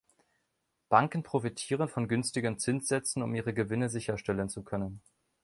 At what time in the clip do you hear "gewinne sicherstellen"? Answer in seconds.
3.53-4.49